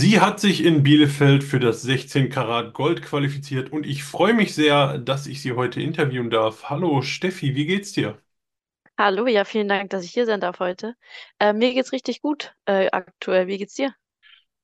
Sie 0.00 0.20
hat 0.20 0.38
sich 0.38 0.62
in 0.64 0.84
Bielefeld 0.84 1.42
für 1.42 1.58
das 1.58 1.82
16 1.82 2.28
Karat 2.30 2.72
Gold 2.72 3.02
qualifiziert 3.02 3.72
und 3.72 3.84
ich 3.84 4.04
freue 4.04 4.32
mich 4.32 4.54
sehr, 4.54 4.96
dass 4.98 5.26
ich 5.26 5.42
Sie 5.42 5.54
heute 5.54 5.82
interviewen 5.82 6.30
darf. 6.30 6.70
Hallo 6.70 7.02
Steffi, 7.02 7.56
wie 7.56 7.66
geht's 7.66 7.90
dir? 7.90 8.16
Hallo, 8.96 9.26
ja, 9.26 9.44
vielen 9.44 9.68
Dank, 9.68 9.90
dass 9.90 10.04
ich 10.04 10.12
hier 10.12 10.24
sein 10.26 10.40
darf 10.40 10.60
heute. 10.60 10.94
Äh, 11.40 11.52
mir 11.52 11.72
geht's 11.74 11.90
richtig 11.92 12.20
gut, 12.22 12.54
äh, 12.66 12.88
aktuell. 12.92 13.46
Wie 13.48 13.58
geht's 13.58 13.74
dir? 13.74 13.94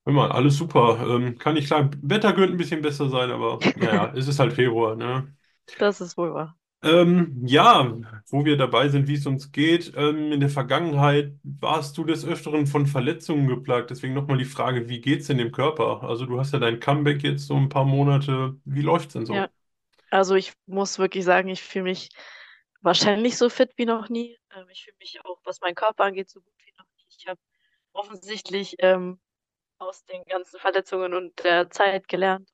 Mal, 0.06 0.30
alles 0.32 0.56
super. 0.58 0.98
Ähm, 1.08 1.38
kann 1.38 1.54
nicht 1.54 1.66
klagen. 1.68 1.90
Wetter 2.02 2.32
könnte 2.34 2.52
ein 2.54 2.56
bisschen 2.58 2.82
besser 2.82 3.08
sein, 3.08 3.30
aber 3.30 3.58
naja, 3.76 4.12
es 4.14 4.28
ist 4.28 4.38
halt 4.38 4.52
Februar, 4.52 4.96
ne? 4.96 5.34
Das 5.78 6.00
ist 6.00 6.16
wohl 6.16 6.34
wahr. 6.34 6.56
Ähm, 6.84 7.42
ja, 7.46 7.96
wo 8.28 8.44
wir 8.44 8.56
dabei 8.58 8.88
sind, 8.90 9.08
wie 9.08 9.14
es 9.14 9.26
uns 9.26 9.52
geht. 9.52 9.92
Ähm, 9.96 10.32
in 10.32 10.40
der 10.40 10.50
Vergangenheit 10.50 11.34
warst 11.42 11.96
du 11.98 12.04
des 12.04 12.24
Öfteren 12.26 12.66
von 12.66 12.86
Verletzungen 12.86 13.46
geplagt. 13.48 13.90
Deswegen 13.90 14.14
nochmal 14.14 14.38
die 14.38 14.44
Frage, 14.44 14.88
wie 14.88 15.00
geht's 15.00 15.30
in 15.30 15.38
dem 15.38 15.52
Körper? 15.52 16.02
Also 16.04 16.26
du 16.26 16.38
hast 16.38 16.52
ja 16.52 16.58
dein 16.58 16.80
Comeback 16.80 17.22
jetzt 17.24 17.46
so 17.46 17.56
ein 17.56 17.70
paar 17.70 17.86
Monate. 17.86 18.56
Wie 18.66 18.82
läuft's 18.82 19.14
denn 19.14 19.26
Ja, 19.30 19.48
so? 19.48 19.50
also 20.10 20.36
ich 20.36 20.54
muss 20.66 20.98
wirklich 20.98 21.24
sagen, 21.24 21.48
ich 21.48 21.62
fühle 21.62 21.84
mich 21.86 22.10
wahrscheinlich 22.82 23.36
so 23.38 23.50
fit 23.50 23.72
wie 23.76 23.86
noch 23.86 24.08
nie. 24.08 24.38
Ähm, 24.54 24.68
ich 24.70 24.84
fühle 24.84 24.96
mich 25.00 25.20
auch, 25.24 25.40
was 25.44 25.60
meinen 25.62 25.74
Körper 25.74 26.04
angeht, 26.04 26.30
so 26.30 26.40
gut 26.40 26.54
wie 26.66 26.72
noch 26.78 26.86
nie. 26.96 27.06
Ich 27.18 27.26
habe 27.28 27.40
offensichtlich 27.92 28.76
ähm, 28.80 29.20
aus 29.78 30.04
den 30.06 30.24
ganzen 30.26 30.60
Verletzungen 30.60 31.14
und 31.14 31.44
der 31.44 31.70
Zeit 31.70 32.08
gelernt, 32.08 32.50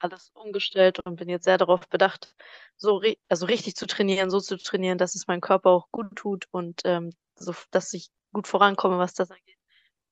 alles 0.00 0.30
umgestellt 0.34 1.00
und 1.00 1.16
bin 1.16 1.28
jetzt 1.28 1.44
sehr 1.44 1.58
darauf 1.58 1.88
bedacht, 1.88 2.34
so 2.82 3.02
also 3.30 3.46
richtig 3.46 3.76
zu 3.76 3.86
trainieren, 3.88 4.30
so 4.30 4.40
zu 4.40 4.58
trainieren, 4.58 4.98
dass 4.98 5.16
es 5.16 5.28
meinem 5.28 5.42
Körper 5.42 5.70
auch 5.70 5.90
gut 5.92 6.16
tut 6.16 6.46
und 6.52 6.82
ähm, 6.86 7.12
so, 7.36 7.54
dass 7.72 7.92
ich 7.94 8.10
gut 8.34 8.48
vorankomme, 8.48 8.98
was 8.98 9.14
das 9.14 9.30
angeht. 9.32 9.56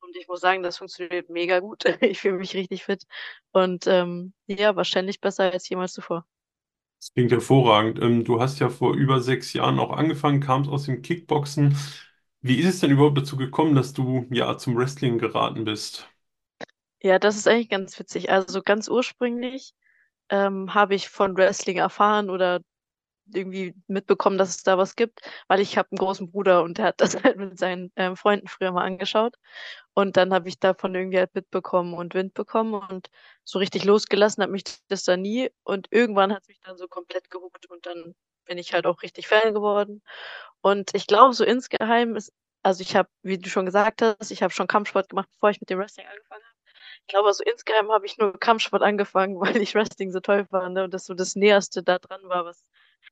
Und 0.03 0.17
ich 0.17 0.29
muss 0.29 0.41
sagen, 0.41 0.63
das 0.65 0.79
funktioniert 0.79 1.31
mega 1.31 1.61
gut. 1.61 1.85
Ich 2.03 2.21
fühle 2.21 2.39
mich 2.39 2.55
richtig 2.55 2.85
fit 2.85 3.05
und 3.53 3.87
ähm, 3.89 4.35
ja, 4.49 4.77
wahrscheinlich 4.77 5.21
besser 5.21 5.53
als 5.53 5.69
jemals 5.71 5.95
zuvor. 5.95 6.27
Das 6.99 7.13
klingt 7.15 7.33
hervorragend. 7.33 7.99
Ähm, 8.03 8.25
du 8.25 8.41
hast 8.41 8.59
ja 8.61 8.69
vor 8.69 8.95
über 8.95 9.21
sechs 9.21 9.53
Jahren 9.55 9.79
auch 9.79 9.91
angefangen, 9.93 10.41
kamst 10.41 10.71
aus 10.71 10.85
dem 10.85 11.03
Kickboxen. 11.03 11.77
Wie 12.43 12.57
ist 12.57 12.67
es 12.75 12.81
denn 12.81 12.91
überhaupt 12.91 13.19
dazu 13.19 13.37
gekommen, 13.37 13.75
dass 13.75 13.93
du 13.93 14.27
ja 14.31 14.57
zum 14.59 14.77
Wrestling 14.77 15.19
geraten 15.19 15.65
bist? 15.65 16.09
Ja, 17.03 17.19
das 17.19 17.37
ist 17.37 17.47
eigentlich 17.49 17.69
ganz 17.69 17.99
witzig. 17.99 18.31
Also 18.31 18.63
ganz 18.63 18.89
ursprünglich 18.89 19.75
ähm, 20.31 20.75
habe 20.75 20.95
ich 20.95 21.09
von 21.09 21.37
Wrestling 21.37 21.79
erfahren 21.79 22.31
oder 22.31 22.61
irgendwie 23.35 23.75
mitbekommen, 23.87 24.39
dass 24.39 24.51
es 24.51 24.63
da 24.63 24.79
was 24.79 24.97
gibt, 24.97 25.21
weil 25.49 25.61
ich 25.61 25.79
habe 25.79 25.89
einen 25.93 25.99
großen 25.99 26.31
Bruder 26.31 26.63
und 26.63 26.79
der 26.79 26.87
hat 26.87 27.01
das 27.01 27.15
halt 27.25 27.37
mit 27.39 27.59
seinen 27.59 27.93
ähm, 27.97 28.17
Freunden 28.17 28.49
früher 28.49 28.73
mal 28.73 28.85
angeschaut. 28.85 29.37
Und 29.95 30.17
dann 30.17 30.33
habe 30.33 30.49
ich 30.49 30.59
davon 30.59 30.95
irgendwie 30.95 31.19
halt 31.19 31.35
mitbekommen 31.35 31.95
und 31.95 32.15
Wind 32.15 32.35
bekommen 32.35 32.75
und 32.75 33.09
so 33.45 33.59
richtig 33.59 33.85
losgelassen 33.85 34.43
hat 34.43 34.51
mich 34.51 34.65
das 34.89 35.05
dann 35.05 35.23
nie. 35.23 35.51
Und 35.65 35.89
irgendwann 35.91 36.33
hat 36.33 36.43
es 36.43 36.49
mich 36.49 36.61
dann 36.61 36.77
so 36.77 36.89
komplett 36.89 37.31
gehuckt 37.31 37.67
und 37.71 37.87
dann 37.87 38.15
bin 38.47 38.59
ich 38.59 38.73
halt 38.73 38.87
auch 38.87 39.03
richtig 39.03 39.29
Fan 39.29 39.55
geworden. 39.55 40.03
Und 40.63 40.91
ich 40.95 41.07
glaube, 41.07 41.35
so 41.35 41.45
insgeheim 41.45 42.17
ist, 42.17 42.33
also 42.63 42.83
ich 42.83 42.97
habe, 42.97 43.09
wie 43.23 43.39
du 43.39 43.49
schon 43.51 43.67
gesagt 43.67 44.03
hast, 44.03 44.31
ich 44.31 44.43
habe 44.43 44.53
schon 44.53 44.67
Kampfsport 44.67 45.09
gemacht, 45.09 45.29
bevor 45.33 45.51
ich 45.51 45.61
mit 45.61 45.71
dem 45.71 45.79
Wrestling 45.79 46.07
angefangen 46.07 46.43
habe. 46.45 46.50
Ich 47.11 47.13
glaube, 47.13 47.35
so 47.35 47.43
insgeheim 47.43 47.91
habe 47.91 48.07
ich 48.07 48.19
nur 48.19 48.39
Kampfsport 48.39 48.83
angefangen, 48.85 49.41
weil 49.41 49.57
ich 49.57 49.75
Wrestling 49.75 50.13
so 50.13 50.21
toll 50.21 50.47
fand, 50.47 50.75
ne? 50.75 50.85
Und 50.85 50.95
das 50.95 51.07
so 51.07 51.15
das 51.15 51.35
Näherste 51.35 51.83
da 51.83 51.99
dran 51.99 52.21
war, 52.29 52.45
was 52.45 52.65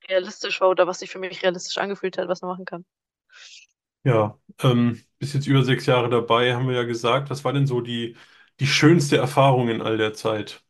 realistisch 0.09 0.61
war 0.61 0.69
oder 0.69 0.87
was 0.87 1.01
sich 1.01 1.11
für 1.11 1.19
mich 1.19 1.43
realistisch 1.43 1.79
angefühlt 1.79 2.17
hat, 2.17 2.29
was 2.29 2.41
man 2.41 2.53
machen 2.53 2.65
kann. 2.65 2.85
Ja, 4.05 4.39
ähm, 4.63 5.03
bist 5.19 5.35
jetzt 5.35 5.47
über 5.47 5.63
sechs 5.65 5.87
Jahre 5.87 6.09
dabei, 6.09 6.55
haben 6.55 6.69
wir 6.69 6.77
ja 6.77 6.85
gesagt. 6.85 7.31
Was 7.31 7.45
war 7.45 7.53
denn 7.53 7.67
so 7.67 7.81
die, 7.81 8.17
die 8.61 8.67
schönste 8.67 9.17
Erfahrung 9.19 9.69
in 9.69 9.83
all 9.83 9.99
der 9.99 10.15
Zeit? 10.15 10.65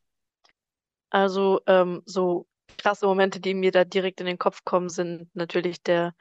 Also 1.11 1.61
ähm, 1.67 2.03
so 2.07 2.47
krasse 2.79 3.07
Momente, 3.07 3.41
die 3.41 3.55
mir 3.55 3.73
da 3.73 3.85
direkt 3.85 4.21
in 4.21 4.27
den 4.27 4.39
Kopf 4.39 4.65
kommen, 4.65 4.89
sind 4.89 5.29
natürlich 5.35 5.83
der 5.83 6.15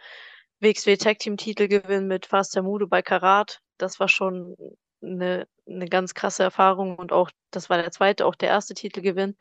WXW 0.59 0.97
Tag 0.97 1.19
Team 1.19 1.37
Titelgewinn 1.37 2.07
mit 2.07 2.25
Faster 2.25 2.63
Mudo 2.63 2.87
bei 2.87 3.01
Karat. 3.01 3.61
Das 3.77 3.99
war 3.99 4.07
schon 4.09 4.55
eine, 5.01 5.47
eine 5.67 5.87
ganz 5.87 6.13
krasse 6.13 6.43
Erfahrung 6.43 6.97
und 6.97 7.11
auch, 7.11 7.29
das 7.51 7.69
war 7.69 7.77
der 7.77 7.91
zweite, 7.91 8.25
auch 8.25 8.35
der 8.35 8.49
erste 8.49 8.73
Titelgewinn. 8.73 9.35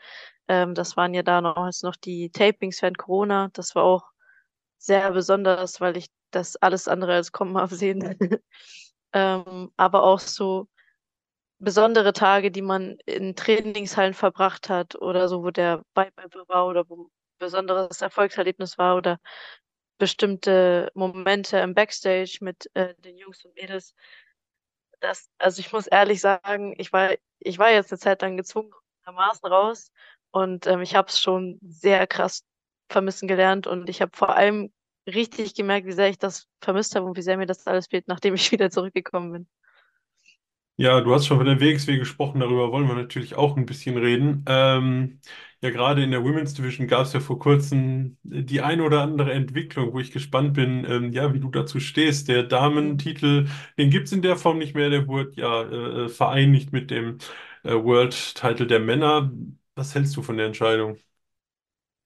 Ähm, 0.48 0.74
das 0.74 0.96
waren 0.96 1.14
ja 1.14 1.22
da 1.22 1.40
noch, 1.40 1.56
als 1.56 1.82
noch 1.82 1.96
die 1.96 2.30
Tapings 2.30 2.82
während 2.82 2.98
Corona. 2.98 3.50
Das 3.52 3.74
war 3.74 3.84
auch 3.84 4.04
sehr 4.78 5.10
besonders, 5.12 5.80
weil 5.80 5.96
ich 5.96 6.08
das 6.30 6.56
alles 6.56 6.88
andere 6.88 7.14
als 7.14 7.32
kommen 7.32 7.56
habe 7.56 7.74
sehen. 7.74 8.16
Ähm, 9.12 9.72
aber 9.78 10.02
auch 10.02 10.18
so 10.20 10.68
besondere 11.58 12.12
Tage, 12.12 12.50
die 12.50 12.62
man 12.62 12.98
in 13.06 13.34
Trainingshallen 13.34 14.14
verbracht 14.14 14.68
hat 14.68 14.94
oder 14.96 15.28
so, 15.28 15.42
wo 15.42 15.50
der 15.50 15.82
Vibe 15.94 16.22
einfach 16.22 16.48
war 16.48 16.66
oder 16.66 16.88
wo 16.88 17.04
ein 17.04 17.10
besonderes 17.38 18.02
Erfolgserlebnis 18.02 18.76
war 18.78 18.96
oder 18.96 19.18
bestimmte 19.98 20.90
Momente 20.94 21.58
im 21.58 21.74
Backstage 21.74 22.38
mit 22.42 22.68
äh, 22.74 22.94
den 22.98 23.16
Jungs 23.16 23.44
und 23.44 23.54
Mädels. 23.54 23.94
Das, 25.00 25.28
also 25.38 25.60
ich 25.60 25.72
muss 25.72 25.86
ehrlich 25.86 26.20
sagen, 26.20 26.74
ich 26.78 26.92
war, 26.92 27.14
ich 27.40 27.58
war 27.58 27.70
jetzt 27.70 27.92
eine 27.92 27.98
Zeit 27.98 28.22
lang 28.22 28.36
gezwungenermaßen 28.36 29.46
raus 29.48 29.92
und 30.30 30.66
ähm, 30.66 30.80
ich 30.82 30.94
habe 30.94 31.08
es 31.08 31.20
schon 31.20 31.58
sehr 31.62 32.06
krass 32.06 32.44
vermissen 32.90 33.28
gelernt 33.28 33.66
und 33.66 33.88
ich 33.88 34.00
habe 34.00 34.16
vor 34.16 34.36
allem 34.36 34.72
richtig 35.06 35.54
gemerkt, 35.54 35.86
wie 35.86 35.92
sehr 35.92 36.08
ich 36.08 36.18
das 36.18 36.48
vermisst 36.60 36.94
habe 36.96 37.06
und 37.06 37.16
wie 37.16 37.22
sehr 37.22 37.36
mir 37.36 37.46
das 37.46 37.66
alles 37.66 37.88
fehlt, 37.88 38.08
nachdem 38.08 38.34
ich 38.34 38.50
wieder 38.52 38.70
zurückgekommen 38.70 39.32
bin. 39.32 39.48
Ja, 40.78 41.00
du 41.00 41.14
hast 41.14 41.26
schon 41.26 41.38
von 41.38 41.46
der 41.46 41.58
WXW 41.60 41.96
gesprochen, 41.96 42.40
darüber 42.40 42.70
wollen 42.70 42.86
wir 42.86 42.94
natürlich 42.94 43.34
auch 43.34 43.56
ein 43.56 43.64
bisschen 43.64 43.96
reden. 43.96 44.44
Ähm, 44.46 45.20
ja, 45.62 45.70
gerade 45.70 46.02
in 46.04 46.10
der 46.10 46.22
Women's 46.22 46.52
Division 46.52 46.86
gab 46.86 47.06
es 47.06 47.14
ja 47.14 47.20
vor 47.20 47.38
kurzem 47.38 48.18
die 48.22 48.60
ein 48.60 48.82
oder 48.82 49.00
andere 49.00 49.32
Entwicklung, 49.32 49.94
wo 49.94 50.00
ich 50.00 50.12
gespannt 50.12 50.52
bin, 50.52 50.84
ähm, 50.86 51.12
ja, 51.12 51.32
wie 51.32 51.40
du 51.40 51.48
dazu 51.50 51.80
stehst. 51.80 52.28
Der 52.28 52.42
Damentitel, 52.42 53.48
den 53.78 53.88
gibt 53.90 54.06
es 54.08 54.12
in 54.12 54.20
der 54.20 54.36
Form 54.36 54.58
nicht 54.58 54.74
mehr, 54.74 54.90
der 54.90 55.06
wurde 55.08 55.32
ja 55.40 55.62
äh, 55.62 56.04
äh, 56.04 56.08
vereinigt 56.10 56.72
mit 56.74 56.90
dem 56.90 57.18
äh, 57.62 57.72
World 57.72 58.34
Title 58.34 58.66
der 58.66 58.80
Männer. 58.80 59.32
Was 59.76 59.94
hältst 59.94 60.14
du 60.16 60.22
von 60.22 60.36
der 60.36 60.46
Entscheidung? 60.46 60.98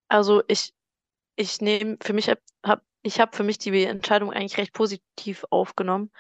Also 0.09 0.43
ich 0.49 0.73
ich 1.37 1.61
nehme 1.63 1.99
für 2.03 2.13
mich 2.15 2.29
hab, 2.31 2.41
hab 2.65 2.85
ich 3.03 3.21
habe 3.21 3.37
für 3.37 3.45
mich 3.45 3.59
die 3.59 3.85
Entscheidung 3.85 4.33
eigentlich 4.33 4.59
recht 4.59 4.73
positiv 4.75 5.45
aufgenommen. 5.51 6.13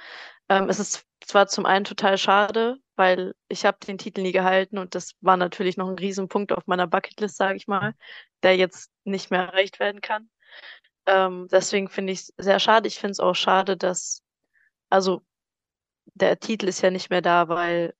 Ähm, 0.50 0.68
es 0.68 0.80
ist 0.80 1.06
zwar 1.24 1.46
zum 1.46 1.64
einen 1.64 1.84
total 1.84 2.18
schade, 2.18 2.76
weil 2.96 3.34
ich 3.48 3.64
habe 3.64 3.78
den 3.86 3.98
Titel 3.98 4.22
nie 4.22 4.32
gehalten 4.32 4.78
und 4.78 4.94
das 4.94 5.12
war 5.20 5.36
natürlich 5.36 5.76
noch 5.76 5.88
ein 5.88 5.98
Riesenpunkt 5.98 6.52
auf 6.52 6.66
meiner 6.66 6.88
Bucketlist, 6.88 7.36
sage 7.36 7.56
ich 7.56 7.68
mal, 7.68 7.94
der 8.42 8.56
jetzt 8.56 8.90
nicht 9.04 9.30
mehr 9.30 9.42
erreicht 9.46 9.78
werden 9.78 10.00
kann. 10.00 10.28
Ähm, 11.06 11.48
deswegen 11.50 11.88
finde 11.88 12.12
ich 12.12 12.20
es 12.20 12.34
sehr 12.36 12.60
schade. 12.60 12.88
Ich 12.88 12.98
finde 12.98 13.12
es 13.12 13.20
auch 13.20 13.34
schade, 13.34 13.76
dass, 13.76 14.22
also 14.90 15.22
der 16.14 16.38
Titel 16.40 16.68
ist 16.68 16.82
ja 16.82 16.90
nicht 16.90 17.10
mehr 17.10 17.22
da, 17.22 17.48
weil 17.48 17.94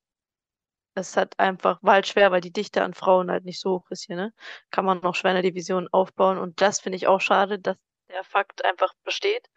es 0.94 1.16
hat 1.16 1.38
einfach, 1.38 1.78
war 1.82 1.94
halt 1.94 2.08
schwer, 2.08 2.32
weil 2.32 2.40
die 2.40 2.52
Dichte 2.52 2.82
an 2.82 2.94
Frauen 2.94 3.30
halt 3.30 3.44
nicht 3.44 3.60
so 3.60 3.78
hoch 3.80 3.90
ist 3.90 4.04
hier, 4.06 4.16
ne? 4.16 4.34
Kann 4.70 4.84
man 4.84 5.00
noch 5.00 5.14
schwer 5.14 5.30
eine 5.30 5.42
Division 5.42 5.88
aufbauen. 5.92 6.38
Und 6.38 6.60
das 6.60 6.80
finde 6.80 6.96
ich 6.96 7.06
auch 7.06 7.20
schade, 7.20 7.58
dass 7.60 7.76
der 8.08 8.24
Fakt 8.24 8.64
einfach 8.64 8.92
besteht. 9.04 9.48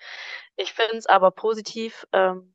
Ich 0.58 0.74
finde 0.74 0.98
es 0.98 1.08
aber 1.08 1.32
positiv, 1.32 2.06
ähm, 2.14 2.53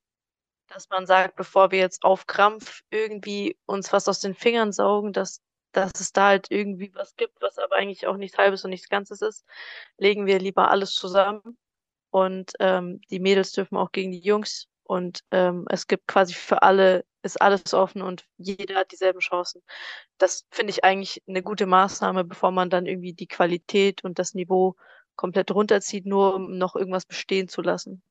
dass 0.69 0.89
man 0.91 1.07
sagt, 1.07 1.37
bevor 1.37 1.71
wir 1.71 1.79
jetzt 1.79 2.05
auf 2.05 2.27
Krampf 2.27 2.83
irgendwie 2.91 3.59
uns 3.67 3.93
was 3.93 4.09
aus 4.09 4.21
den 4.21 4.35
Fingern 4.35 4.73
saugen, 4.73 5.13
dass, 5.13 5.41
dass 5.73 5.93
es 6.01 6.13
da 6.13 6.29
halt 6.29 6.51
irgendwie 6.51 6.93
was 6.95 7.17
gibt, 7.17 7.41
was 7.41 7.59
aber 7.59 7.77
eigentlich 7.77 8.07
auch 8.07 8.17
nichts 8.17 8.39
Halbes 8.39 8.65
und 8.65 8.71
nichts 8.71 8.89
Ganzes 8.89 9.23
ist, 9.23 9.45
legen 9.97 10.27
wir 10.27 10.39
lieber 10.39 10.71
alles 10.71 10.95
zusammen. 10.95 11.59
Und 12.11 12.53
ähm, 12.61 13.01
die 13.11 13.21
Mädels 13.21 13.53
dürfen 13.53 13.77
auch 13.77 13.93
gegen 13.93 14.13
die 14.13 14.21
Jungs. 14.21 14.67
Und 14.85 15.21
ähm, 15.33 15.67
es 15.69 15.87
gibt 15.87 16.07
quasi 16.07 16.33
für 16.33 16.63
alle, 16.63 17.05
ist 17.23 17.41
alles 17.43 17.75
offen 17.75 18.01
und 18.01 18.25
jeder 18.39 18.77
hat 18.77 18.93
dieselben 18.93 19.21
Chancen. 19.21 19.63
Das 20.17 20.47
finde 20.51 20.71
ich 20.71 20.83
eigentlich 20.85 21.23
eine 21.29 21.43
gute 21.43 21.67
Maßnahme, 21.67 22.25
bevor 22.25 22.53
man 22.53 22.71
dann 22.71 22.87
irgendwie 22.87 23.13
die 23.13 23.27
Qualität 23.27 24.03
und 24.03 24.19
das 24.19 24.33
Niveau 24.33 24.77
komplett 25.15 25.51
runterzieht, 25.51 26.07
nur 26.07 26.37
um 26.37 26.57
noch 26.57 26.75
irgendwas 26.75 27.05
bestehen 27.05 27.49
zu 27.49 27.61
lassen. 27.61 28.03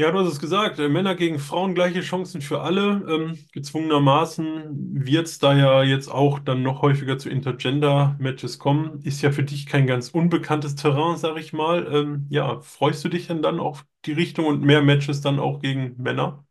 Ja, 0.00 0.12
du 0.12 0.20
hast 0.20 0.28
es 0.32 0.38
gesagt, 0.40 0.78
äh, 0.78 0.88
Männer 0.88 1.16
gegen 1.16 1.40
Frauen, 1.40 1.74
gleiche 1.74 2.02
Chancen 2.02 2.40
für 2.40 2.60
alle. 2.60 3.04
Ähm, 3.08 3.36
gezwungenermaßen 3.52 5.04
wird 5.04 5.26
es 5.26 5.40
da 5.40 5.56
ja 5.56 5.82
jetzt 5.82 6.08
auch 6.08 6.38
dann 6.38 6.62
noch 6.62 6.82
häufiger 6.82 7.18
zu 7.18 7.28
Intergender-Matches 7.28 8.60
kommen. 8.60 9.02
Ist 9.02 9.22
ja 9.22 9.32
für 9.32 9.42
dich 9.42 9.66
kein 9.66 9.88
ganz 9.88 10.10
unbekanntes 10.10 10.76
Terrain, 10.76 11.16
sag 11.16 11.36
ich 11.38 11.52
mal. 11.52 11.86
Ähm, 11.92 12.26
ja, 12.30 12.60
freust 12.60 13.04
du 13.04 13.08
dich 13.08 13.26
denn 13.26 13.42
dann 13.42 13.58
auf 13.58 13.84
die 14.04 14.12
Richtung 14.12 14.46
und 14.46 14.62
mehr 14.62 14.82
Matches 14.82 15.20
dann 15.20 15.40
auch 15.40 15.58
gegen 15.60 15.96
Männer? 16.00 16.44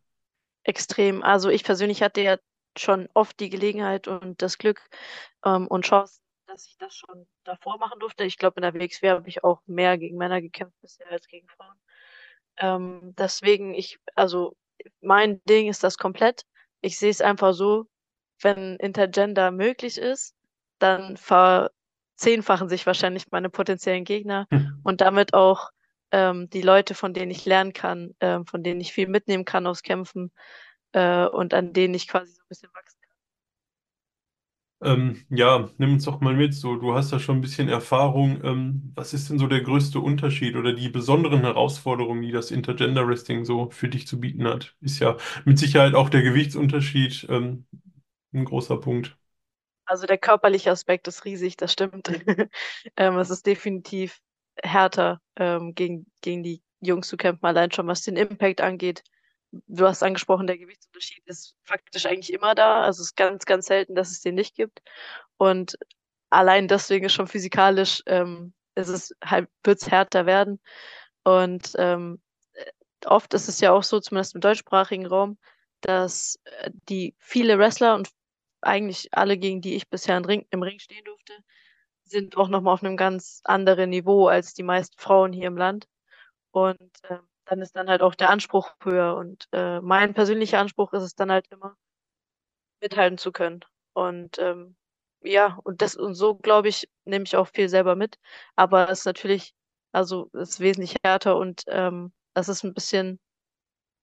Extrem. 0.63 1.23
Also 1.23 1.49
ich 1.49 1.63
persönlich 1.63 2.01
hatte 2.03 2.21
ja 2.21 2.37
schon 2.77 3.07
oft 3.13 3.39
die 3.39 3.49
Gelegenheit 3.49 4.07
und 4.07 4.41
das 4.41 4.57
Glück 4.57 4.81
ähm, 5.45 5.67
und 5.67 5.85
Chance, 5.85 6.21
dass 6.47 6.67
ich 6.67 6.77
das 6.77 6.95
schon 6.95 7.27
davor 7.43 7.77
machen 7.79 7.99
durfte. 7.99 8.23
Ich 8.23 8.37
glaube, 8.37 8.57
in 8.57 8.63
der 8.63 8.73
WXW 8.73 9.09
habe 9.11 9.29
ich 9.29 9.43
auch 9.43 9.61
mehr 9.65 9.97
gegen 9.97 10.17
Männer 10.17 10.41
gekämpft 10.41 10.79
bisher 10.81 11.09
als 11.11 11.27
gegen 11.27 11.47
Frauen. 11.49 11.77
Ähm, 12.59 13.13
deswegen, 13.17 13.73
ich, 13.73 13.99
also 14.15 14.55
mein 15.01 15.41
Ding 15.45 15.67
ist 15.69 15.83
das 15.83 15.97
komplett. 15.97 16.43
Ich 16.81 16.97
sehe 16.99 17.09
es 17.11 17.21
einfach 17.21 17.53
so. 17.53 17.87
wenn 18.41 18.77
Intergender 18.77 19.51
möglich 19.51 19.97
ist, 19.97 20.35
dann 20.79 21.17
verzehnfachen 21.17 22.69
sich 22.69 22.85
wahrscheinlich 22.85 23.25
meine 23.31 23.49
potenziellen 23.49 24.03
Gegner 24.05 24.47
Hm. 24.51 24.79
und 24.83 25.01
damit 25.01 25.33
auch 25.33 25.69
ähm, 26.11 26.49
die 26.51 26.61
Leute, 26.61 26.95
von 26.95 27.13
denen 27.13 27.31
ich 27.31 27.45
lernen 27.45 27.73
kann, 27.73 28.15
ähm, 28.21 28.45
von 28.45 28.63
denen 28.63 28.81
ich 28.81 28.93
viel 28.93 29.07
mitnehmen 29.07 29.45
kann 29.45 29.67
aus 29.67 29.83
Kämpfen 29.83 30.31
äh, 30.93 31.25
und 31.27 31.53
an 31.53 31.73
denen 31.73 31.93
ich 31.95 32.07
quasi 32.07 32.31
so 32.33 32.41
ein 32.43 32.47
bisschen 32.49 32.69
wachsen 32.73 32.96
kann. 32.96 32.96
Ähm, 34.81 35.25
ja, 35.29 35.69
nimm 35.77 35.93
uns 35.93 36.05
doch 36.05 36.19
mal 36.21 36.35
mit. 36.35 36.53
So, 36.53 36.75
du 36.75 36.93
hast 36.93 37.11
da 37.11 37.19
schon 37.19 37.37
ein 37.37 37.41
bisschen 37.41 37.67
Erfahrung. 37.67 38.43
Ähm, 38.43 38.91
was 38.95 39.13
ist 39.13 39.29
denn 39.29 39.39
so 39.39 39.47
der 39.47 39.61
größte 39.61 39.99
Unterschied 39.99 40.55
oder 40.55 40.73
die 40.73 40.89
besonderen 40.89 41.41
Herausforderungen, 41.41 42.21
die 42.21 42.31
das 42.31 42.51
Intergender 42.51 43.07
Wrestling 43.07 43.43
so 43.45 43.69
für 43.71 43.89
dich 43.89 44.07
zu 44.07 44.19
bieten 44.19 44.47
hat? 44.47 44.75
Ist 44.81 44.99
ja 44.99 45.17
mit 45.45 45.57
Sicherheit 45.57 45.95
auch 45.95 46.09
der 46.09 46.21
Gewichtsunterschied 46.21 47.25
ähm, 47.29 47.65
ein 48.33 48.45
großer 48.45 48.77
Punkt. 48.77 49.17
Also 49.85 50.05
der 50.05 50.17
körperliche 50.17 50.71
Aspekt 50.71 51.07
ist 51.07 51.25
riesig, 51.25 51.57
das 51.57 51.73
stimmt. 51.73 52.07
Ähm, 52.97 53.17
es 53.17 53.29
ist 53.29 53.45
definitiv 53.45 54.19
härter, 54.63 55.21
ähm, 55.35 55.73
gegen, 55.75 56.07
gegen 56.21 56.43
die 56.43 56.61
Jungs 56.81 57.07
zu 57.07 57.17
kämpfen, 57.17 57.45
allein 57.45 57.71
schon 57.71 57.87
was 57.87 58.01
den 58.03 58.17
Impact 58.17 58.61
angeht. 58.61 59.03
Du 59.51 59.85
hast 59.87 60.03
angesprochen, 60.03 60.47
der 60.47 60.57
Gewichtsunterschied 60.57 61.25
ist 61.25 61.55
faktisch 61.63 62.05
eigentlich 62.05 62.33
immer 62.33 62.55
da. 62.55 62.81
Also 62.83 63.01
es 63.01 63.09
ist 63.09 63.15
ganz, 63.15 63.45
ganz 63.45 63.67
selten, 63.67 63.95
dass 63.95 64.11
es 64.11 64.21
den 64.21 64.35
nicht 64.35 64.55
gibt. 64.55 64.81
Und 65.37 65.77
allein 66.29 66.67
deswegen 66.67 67.05
ist 67.05 67.13
schon 67.13 67.27
physikalisch, 67.27 68.03
ähm, 68.07 68.53
ist 68.75 68.89
es 68.89 69.15
halt, 69.23 69.49
wird 69.63 69.81
es 69.81 69.89
härter 69.89 70.25
werden. 70.25 70.59
Und 71.23 71.73
ähm, 71.77 72.21
oft 73.05 73.33
ist 73.33 73.47
es 73.47 73.59
ja 73.61 73.71
auch 73.71 73.83
so, 73.83 73.99
zumindest 73.99 74.35
im 74.35 74.41
deutschsprachigen 74.41 75.05
Raum, 75.05 75.37
dass 75.81 76.39
äh, 76.45 76.71
die 76.89 77.15
viele 77.19 77.57
Wrestler 77.59 77.95
und 77.95 78.09
eigentlich 78.61 79.09
alle, 79.13 79.37
gegen 79.37 79.61
die 79.61 79.75
ich 79.75 79.89
bisher 79.89 80.17
im 80.17 80.25
Ring, 80.25 80.45
im 80.49 80.63
Ring 80.63 80.79
stehen 80.79 81.03
durfte, 81.05 81.33
sind 82.05 82.37
auch 82.37 82.49
nochmal 82.49 82.73
auf 82.73 82.83
einem 82.83 82.97
ganz 82.97 83.41
anderen 83.43 83.89
Niveau 83.91 84.27
als 84.27 84.53
die 84.53 84.63
meisten 84.63 84.97
Frauen 84.99 85.33
hier 85.33 85.47
im 85.47 85.57
Land. 85.57 85.87
Und 86.51 86.91
äh, 87.03 87.19
dann 87.47 87.61
ist 87.61 87.75
dann 87.75 87.89
halt 87.89 88.01
auch 88.01 88.15
der 88.15 88.29
Anspruch 88.29 88.75
höher. 88.81 89.15
Und 89.15 89.47
äh, 89.51 89.79
mein 89.81 90.13
persönlicher 90.13 90.59
Anspruch 90.59 90.93
ist 90.93 91.03
es 91.03 91.15
dann 91.15 91.31
halt 91.31 91.47
immer, 91.51 91.75
mithalten 92.81 93.17
zu 93.17 93.31
können. 93.31 93.61
Und 93.93 94.37
ähm, 94.39 94.75
ja, 95.21 95.59
und 95.63 95.81
das 95.81 95.95
und 95.95 96.13
so, 96.13 96.35
glaube 96.35 96.67
ich, 96.69 96.87
nehme 97.05 97.25
ich 97.25 97.35
auch 97.35 97.47
viel 97.47 97.69
selber 97.69 97.95
mit. 97.95 98.19
Aber 98.55 98.89
es 98.89 98.99
ist 98.99 99.05
natürlich, 99.05 99.53
also 99.91 100.29
es 100.33 100.51
ist 100.51 100.59
wesentlich 100.59 100.95
härter 101.03 101.37
und 101.37 101.63
ähm, 101.67 102.11
es 102.33 102.49
ist 102.49 102.63
ein 102.63 102.73
bisschen 102.73 103.19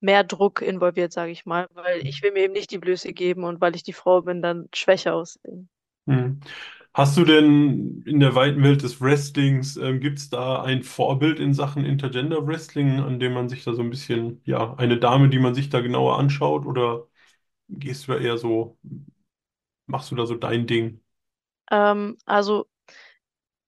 mehr 0.01 0.25
Druck 0.25 0.61
involviert, 0.61 1.13
sage 1.13 1.33
ich 1.33 1.47
mal, 1.47 1.67
weil 1.73 2.07
ich 2.07 2.23
will 2.23 2.33
mir 2.33 2.45
eben 2.45 2.53
nicht 2.53 2.71
die 2.71 2.79
Blöße 2.79 3.13
geben 3.13 3.45
und 3.45 3.61
weil 3.61 3.75
ich 3.77 3.83
die 3.83 3.93
Frau 3.93 4.21
bin, 4.23 4.43
dann 4.43 4.69
schwächer 4.75 5.15
aussehen. 5.15 5.71
Hm. 6.07 6.41
Hast 6.95 7.17
du 7.17 7.25
denn 7.25 8.03
in 8.07 8.21
der 8.21 8.35
weiten 8.37 8.63
Welt 8.63 8.83
des 8.83 9.01
Wrestlings, 9.01 9.77
ähm, 9.77 9.99
gibt 10.01 10.19
es 10.21 10.31
da 10.31 10.63
ein 10.63 10.83
Vorbild 10.85 11.41
in 11.41 11.53
Sachen 11.53 11.85
Intergender 11.85 12.47
Wrestling, 12.47 13.01
an 13.01 13.19
dem 13.19 13.33
man 13.33 13.49
sich 13.49 13.65
da 13.65 13.75
so 13.75 13.83
ein 13.83 13.91
bisschen, 13.91 14.41
ja, 14.45 14.75
eine 14.77 14.99
Dame, 14.99 15.29
die 15.29 15.39
man 15.41 15.55
sich 15.55 15.71
da 15.71 15.81
genauer 15.81 16.19
anschaut, 16.19 16.65
oder 16.67 17.09
gehst 17.69 18.09
du 18.09 18.13
da 18.13 18.19
eher 18.21 18.39
so, 18.39 18.79
machst 19.87 20.11
du 20.11 20.15
da 20.17 20.27
so 20.27 20.35
dein 20.37 20.67
Ding? 20.67 21.01
Ähm, 21.71 22.17
also 22.27 22.67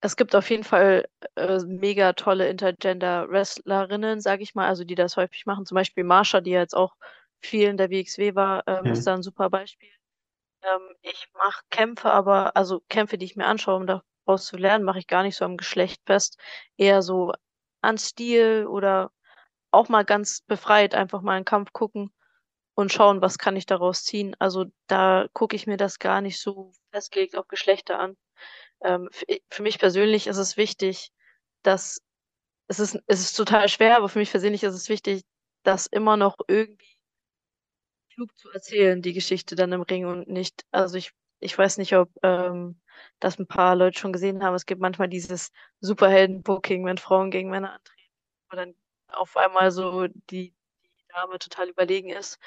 es 0.00 0.17
gibt 0.17 0.34
auf 0.34 0.49
jeden 0.50 0.64
Fall 0.64 1.06
äh, 1.37 1.58
mega 1.67 2.12
tolle 2.14 2.49
Intergender-Wrestlerinnen, 2.49 4.20
sage 4.20 4.43
ich 4.43 4.55
mal, 4.55 4.67
also 4.69 4.84
die 4.84 4.94
das 4.94 5.17
häufig 5.17 5.46
machen. 5.46 5.67
Zum 5.67 5.75
Beispiel 5.76 6.05
Marsha, 6.05 6.40
die 6.40 6.50
ja 6.52 6.61
jetzt 6.61 6.76
auch 6.76 6.94
viel 7.40 7.69
in 7.69 7.76
der 7.76 7.90
WXW 7.90 8.34
war, 8.34 8.62
ähm, 8.67 8.90
ist 8.90 9.06
Hm. 9.06 9.06
da 9.06 9.14
ein 9.14 9.23
super 9.23 9.50
Beispiel. 9.50 9.88
Ähm, 10.67 10.95
ich 11.03 11.29
mache 11.35 11.63
Kämpfe, 11.71 12.11
aber, 12.11 12.57
also 12.57 12.81
Kämpfe, 12.89 13.19
die 13.19 13.27
ich 13.27 13.37
mir 13.37 13.47
anschaue, 13.47 13.77
um 13.77 13.87
daraus 13.87 14.47
zu 14.47 14.57
lernen, 14.57 14.85
mache 14.85 14.99
ich 14.99 15.07
gar 15.07 15.23
nicht 15.23 15.37
so 15.37 15.45
am 15.45 15.57
Geschlecht 15.57 16.03
fest. 16.07 16.39
Eher 16.77 17.03
so 17.03 17.33
an 17.83 17.99
Stil 17.99 18.67
oder 18.67 19.13
auch 19.71 19.89
mal 19.89 20.05
ganz 20.05 20.43
befreit 20.43 20.95
einfach 20.95 21.23
mal 21.23 21.35
einen 21.37 21.45
Kampf 21.45 21.73
gucken 21.73 22.13
und 22.75 22.93
schauen, 22.93 23.23
was 23.23 23.39
kann 23.39 23.57
ich 23.57 23.67
daraus 23.67 24.05
ziehen. 24.05 24.37
Also 24.39 24.67
da 24.87 25.29
gucke 25.33 25.57
ich 25.57 25.67
mir 25.67 25.77
das 25.77 25.99
gar 25.99 26.21
nicht 26.21 26.41
so 26.41 26.73
festgelegt 26.93 27.37
auf 27.37 27.49
Geschlechter 27.49 27.99
an. 27.99 28.17
Ähm, 28.83 29.09
für, 29.51 29.62
mich 29.62 29.79
persönlich 29.79 30.27
ist 30.27 30.37
es 30.39 30.57
wichtig, 30.57 31.11
dass 31.62 32.03
es 32.69 32.81
ist, 32.81 32.99
es 33.07 33.21
ist 33.21 33.35
total 33.35 33.69
schwer, 33.69 33.97
aber 33.97 34.09
für 34.09 34.19
mich 34.19 34.31
persönlich 34.31 34.62
ist 34.65 34.75
es 34.75 34.89
wichtig, 34.89 35.23
das 35.62 35.87
immer 35.87 36.17
noch 36.17 36.37
irgendwie 36.49 36.96
klug 38.17 38.37
zu 38.37 38.51
erzählen, 38.51 39.03
die 39.03 39.13
Geschichte 39.13 39.55
dann 39.57 39.73
im 39.73 39.83
Ring 39.83 40.07
und 40.07 40.29
nicht, 40.29 40.65
also 40.73 40.97
ich, 40.97 41.13
ich 41.41 41.57
weiß 41.57 41.79
nicht, 41.79 41.95
ob 41.95 42.11
ähm, 42.23 42.81
das 43.21 43.39
ein 43.39 43.47
paar 43.47 43.77
Leute 43.77 43.99
schon 43.99 44.13
gesehen 44.13 44.43
haben. 44.43 44.55
Es 44.55 44.67
gibt 44.67 44.81
manchmal 44.81 45.09
dieses 45.09 45.53
Superhelden-Booking, 45.81 46.85
wenn 46.87 46.99
Frauen 46.99 47.31
gegen 47.31 47.51
Männer 47.51 47.75
antreten, 47.75 48.13
wo 48.51 48.57
dann 48.57 48.75
auf 49.09 49.37
einmal 49.37 49.71
so 49.71 50.07
die, 50.07 50.55
die 50.83 51.07
Dame 51.13 51.39
total 51.39 51.69
überlegen 51.69 52.09
ist. 52.09 52.39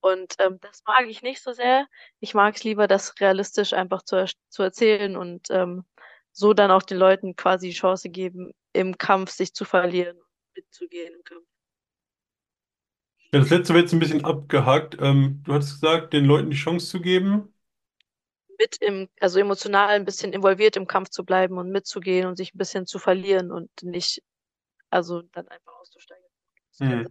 Und 0.00 0.34
ähm, 0.40 0.58
das 0.60 0.82
mag 0.86 1.06
ich 1.06 1.22
nicht 1.22 1.40
so 1.40 1.52
sehr. 1.52 1.86
Ich 2.18 2.34
mag 2.34 2.56
es 2.56 2.64
lieber, 2.64 2.88
das 2.88 3.14
realistisch 3.20 3.72
einfach 3.72 4.02
zu, 4.02 4.26
zu 4.48 4.62
erzählen 4.64 5.16
und 5.16 5.50
ähm, 5.50 5.84
so 6.32 6.52
dann 6.52 6.72
auch 6.72 6.82
den 6.82 6.98
Leuten 6.98 7.36
quasi 7.36 7.68
die 7.68 7.74
Chance 7.74 8.10
geben, 8.10 8.52
im 8.72 8.98
Kampf 8.98 9.30
sich 9.30 9.54
zu 9.54 9.64
verlieren, 9.64 10.18
mitzugehen 10.56 11.14
im 11.14 11.22
Kampf. 11.22 11.51
Ja, 13.32 13.40
das 13.40 13.50
letzte 13.50 13.74
wird 13.74 13.84
jetzt 13.84 13.92
ein 13.94 13.98
bisschen 13.98 14.24
abgehakt. 14.24 14.96
Ähm, 15.00 15.42
du 15.44 15.52
hattest 15.54 15.80
gesagt, 15.80 16.12
den 16.14 16.24
Leuten 16.26 16.50
die 16.50 16.56
Chance 16.56 16.86
zu 16.88 17.00
geben. 17.00 17.52
Mit 18.58 18.76
im, 18.80 19.08
also 19.20 19.38
emotional 19.40 19.88
ein 19.90 20.04
bisschen 20.06 20.32
involviert 20.32 20.76
im 20.76 20.86
Kampf 20.86 21.10
zu 21.10 21.24
bleiben 21.24 21.58
und 21.58 21.70
mitzugehen 21.70 22.26
und 22.26 22.36
sich 22.36 22.54
ein 22.54 22.58
bisschen 22.58 22.86
zu 22.86 22.98
verlieren 22.98 23.50
und 23.50 23.70
nicht, 23.82 24.22
also 24.90 25.22
dann 25.22 25.48
einfach 25.48 25.74
auszusteigen, 25.80 26.24
Hm. 26.80 27.06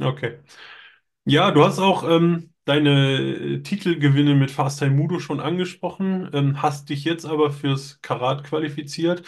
Okay. 0.00 0.40
Ja, 1.24 1.50
du 1.52 1.64
hast 1.64 1.78
auch 1.80 2.04
ähm, 2.08 2.52
deine 2.66 3.62
Titelgewinne 3.64 4.34
mit 4.36 4.50
Fast 4.52 4.80
Time 4.80 4.92
Mudo 4.96 5.20
schon 5.20 5.40
angesprochen, 5.40 6.30
ähm, 6.34 6.62
hast 6.62 6.90
dich 6.90 7.04
jetzt 7.04 7.26
aber 7.26 7.52
fürs 7.52 8.00
Karat 8.02 8.44
qualifiziert. 8.44 9.24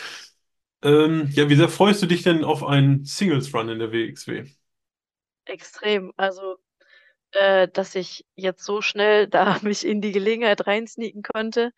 Ähm, 0.83 1.29
ja, 1.33 1.51
wie 1.51 1.57
sehr 1.57 1.69
freust 1.71 2.03
du 2.03 2.07
dich 2.07 2.23
denn 2.25 2.45
auf 2.45 2.65
einen 2.65 3.05
Singles 3.07 3.55
Run 3.55 3.71
in 3.71 3.81
der 3.81 3.93
WXW? 3.93 4.47
Extrem. 5.47 6.13
Also, 6.17 6.57
äh, 7.33 7.69
dass 7.69 7.95
ich 7.97 8.27
jetzt 8.37 8.65
so 8.65 8.83
schnell 8.83 9.29
da 9.29 9.59
mich 9.63 9.87
in 9.87 10.01
die 10.01 10.13
Gelegenheit 10.13 10.67
reinsneaken 10.67 11.23
konnte, 11.23 11.73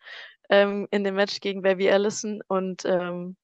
ähm, 0.49 0.87
in 0.91 1.03
dem 1.05 1.15
Match 1.15 1.41
gegen 1.41 1.61
Baby 1.63 1.91
Allison 1.91 2.41
und, 2.47 2.85
ähm, 2.85 3.37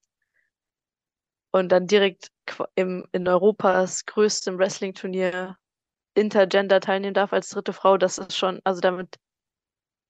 und 1.51 1.69
dann 1.69 1.87
direkt 1.87 2.31
im, 2.75 3.05
in 3.11 3.27
Europas 3.27 4.05
größtem 4.05 4.57
Wrestling-Turnier 4.57 5.57
Intergender 6.15 6.79
teilnehmen 6.81 7.13
darf 7.13 7.33
als 7.33 7.49
dritte 7.49 7.73
Frau, 7.73 7.97
das 7.97 8.17
ist 8.19 8.37
schon, 8.37 8.61
also 8.65 8.81
damit, 8.81 9.17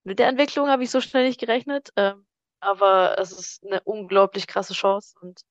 mit 0.04 0.20
der 0.20 0.28
Entwicklung 0.30 0.70
habe 0.70 0.84
ich 0.84 0.92
so 0.92 1.02
schnell 1.02 1.26
nicht 1.28 1.40
gerechnet, 1.40 1.92
ähm, 1.98 2.26
aber 2.62 3.18
es 3.20 3.32
ist 3.32 3.66
eine 3.66 3.82
unglaublich 3.84 4.48
krasse 4.48 4.74
Chance 4.74 5.16
und 5.22 5.42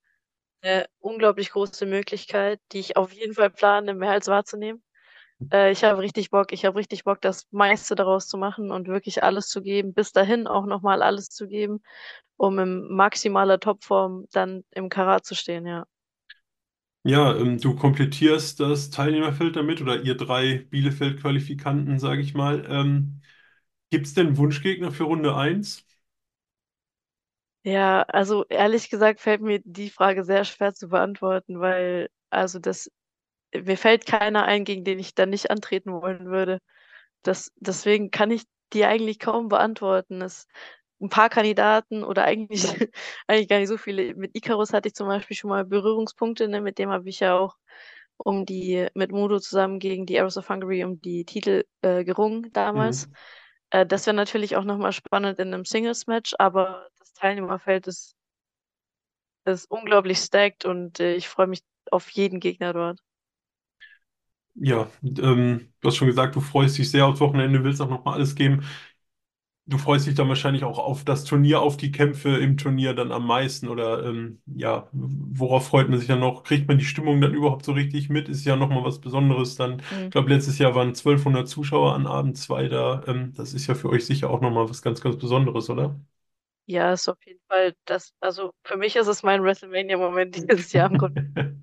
eine 0.64 0.86
unglaublich 1.00 1.50
große 1.52 1.86
Möglichkeit, 1.86 2.60
die 2.72 2.80
ich 2.80 2.96
auf 2.98 3.12
jeden 3.12 3.34
Fall 3.34 3.50
plane, 3.50 3.94
mehr 3.94 4.12
als 4.12 4.28
wahrzunehmen. 4.28 4.82
Äh, 5.52 5.72
ich 5.72 5.84
habe 5.84 6.00
richtig 6.02 6.30
Bock, 6.30 6.52
ich 6.52 6.64
habe 6.66 6.78
richtig 6.78 7.04
Bock, 7.04 7.20
das 7.22 7.46
meiste 7.52 7.94
daraus 7.96 8.28
zu 8.28 8.38
machen 8.38 8.70
und 8.72 8.88
wirklich 8.88 9.22
alles 9.24 9.48
zu 9.48 9.62
geben, 9.62 9.94
bis 9.94 10.12
dahin 10.12 10.46
auch 10.48 10.66
nochmal 10.66 11.02
alles 11.02 11.28
zu 11.30 11.48
geben, 11.48 11.82
um 12.38 12.58
in 12.60 12.88
maximaler 12.94 13.60
Topform 13.60 14.26
dann 14.32 14.64
im 14.72 14.88
Karat 14.90 15.26
zu 15.26 15.34
stehen, 15.36 15.66
ja. 15.66 15.86
Ja, 17.06 17.36
ähm, 17.36 17.60
du 17.60 17.74
komplettierst 17.76 18.60
das 18.60 18.90
Teilnehmerfeld 18.90 19.56
damit 19.56 19.80
oder 19.82 20.02
ihr 20.02 20.16
drei 20.16 20.58
Bielefeld-Qualifikanten, 20.70 21.98
sage 21.98 22.22
ich 22.22 22.32
mal. 22.34 22.64
Ähm, 22.68 23.20
gibt 23.90 24.06
es 24.06 24.14
denn 24.14 24.36
Wunschgegner 24.38 24.92
für 24.92 25.04
Runde 25.04 25.36
eins? 25.36 25.86
Ja, 27.66 28.02
also 28.02 28.44
ehrlich 28.50 28.90
gesagt 28.90 29.20
fällt 29.20 29.40
mir 29.40 29.60
die 29.64 29.88
Frage 29.88 30.22
sehr 30.24 30.44
schwer 30.44 30.74
zu 30.74 30.88
beantworten, 30.88 31.60
weil 31.60 32.10
also 32.28 32.58
das, 32.58 32.90
mir 33.54 33.78
fällt 33.78 34.06
keiner 34.06 34.44
ein, 34.46 34.64
gegen 34.64 34.84
den 34.84 34.98
ich 34.98 35.14
dann 35.14 35.30
nicht 35.30 35.50
antreten 35.50 35.92
wollen 35.92 36.26
würde. 36.26 36.60
Das, 37.22 37.52
deswegen 37.56 38.10
kann 38.10 38.30
ich 38.30 38.44
die 38.74 38.84
eigentlich 38.84 39.18
kaum 39.20 39.48
beantworten. 39.48 40.22
Es, 40.22 40.46
ein 41.00 41.10
paar 41.10 41.30
Kandidaten 41.30 42.04
oder 42.04 42.24
eigentlich, 42.24 42.64
eigentlich 43.28 43.48
gar 43.48 43.58
nicht 43.60 43.68
so 43.68 43.78
viele. 43.78 44.14
Mit 44.16 44.32
Icarus 44.36 44.72
hatte 44.74 44.88
ich 44.88 44.94
zum 44.94 45.08
Beispiel 45.08 45.36
schon 45.36 45.50
mal 45.50 45.64
Berührungspunkte, 45.64 46.48
ne? 46.48 46.60
Mit 46.62 46.78
dem 46.78 46.90
habe 46.90 47.08
ich 47.08 47.20
ja 47.20 47.38
auch 47.38 47.56
um 48.18 48.46
die, 48.46 48.88
mit 48.94 49.12
Mudo 49.12 49.40
zusammen 49.40 49.78
gegen 49.80 50.06
die 50.06 50.18
Arrows 50.20 50.36
of 50.38 50.48
Hungary 50.48 50.84
um 50.84 51.00
die 51.00 51.24
Titel 51.24 51.64
äh, 51.82 52.04
gerungen 52.04 52.52
damals. 52.52 53.08
Mhm. 53.08 53.14
Äh, 53.70 53.86
das 53.86 54.06
wäre 54.06 54.16
natürlich 54.16 54.56
auch 54.56 54.64
nochmal 54.64 54.92
spannend 54.92 55.38
in 55.38 55.52
einem 55.54 55.64
Singles-Match, 55.64 56.34
aber 56.38 56.88
Teilnehmerfeld 57.14 57.86
ist, 57.88 58.16
ist 59.46 59.70
unglaublich 59.70 60.18
stacked 60.18 60.64
und 60.66 61.00
äh, 61.00 61.14
ich 61.14 61.28
freue 61.28 61.46
mich 61.46 61.62
auf 61.90 62.10
jeden 62.10 62.40
Gegner 62.40 62.72
dort. 62.74 63.00
Ja, 64.56 64.88
ähm, 65.02 65.72
du 65.80 65.88
hast 65.88 65.96
schon 65.96 66.06
gesagt, 66.08 66.36
du 66.36 66.40
freust 66.40 66.78
dich 66.78 66.90
sehr 66.90 67.06
aufs 67.06 67.20
Wochenende, 67.20 67.64
willst 67.64 67.80
auch 67.80 67.88
nochmal 67.90 68.14
alles 68.14 68.34
geben. 68.36 68.62
Du 69.66 69.78
freust 69.78 70.06
dich 70.06 70.14
dann 70.14 70.28
wahrscheinlich 70.28 70.62
auch 70.64 70.78
auf 70.78 71.04
das 71.04 71.24
Turnier, 71.24 71.60
auf 71.62 71.78
die 71.78 71.90
Kämpfe 71.90 72.36
im 72.36 72.58
Turnier 72.58 72.92
dann 72.92 73.12
am 73.12 73.26
meisten 73.26 73.68
oder 73.68 74.04
ähm, 74.04 74.40
ja, 74.46 74.88
worauf 74.92 75.68
freut 75.68 75.88
man 75.88 75.98
sich 75.98 76.06
dann 76.08 76.20
noch? 76.20 76.42
Kriegt 76.44 76.68
man 76.68 76.76
die 76.78 76.84
Stimmung 76.84 77.18
dann 77.22 77.32
überhaupt 77.32 77.64
so 77.64 77.72
richtig 77.72 78.10
mit? 78.10 78.28
Ist 78.28 78.44
ja 78.44 78.56
nochmal 78.56 78.84
was 78.84 79.00
Besonderes 79.00 79.56
dann. 79.56 79.80
Ich 79.80 79.86
Hm. 79.90 80.10
glaube, 80.10 80.28
letztes 80.28 80.58
Jahr 80.58 80.74
waren 80.74 80.94
1200 80.94 81.48
Zuschauer 81.48 81.94
an 81.94 82.06
Abend 82.06 82.36
2 82.36 82.68
da. 82.68 83.02
Ähm, 83.06 83.32
das 83.34 83.54
ist 83.54 83.66
ja 83.66 83.74
für 83.74 83.88
euch 83.88 84.04
sicher 84.04 84.28
auch 84.28 84.42
nochmal 84.42 84.68
was 84.68 84.82
ganz, 84.82 85.00
ganz 85.00 85.16
Besonderes, 85.16 85.70
oder? 85.70 85.98
Ja, 86.66 86.92
ist 86.92 87.08
auf 87.08 87.18
jeden 87.26 87.40
Fall 87.48 87.74
das, 87.84 88.12
also 88.20 88.52
für 88.64 88.76
mich 88.76 88.96
ist 88.96 89.06
es 89.06 89.22
mein 89.22 89.42
WrestleMania-Moment 89.42 90.34
dieses 90.50 90.72
Jahr 90.72 90.90
im 90.90 90.98
Grunde. 90.98 91.60